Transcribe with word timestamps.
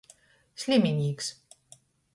Sliminīks. 0.63 1.31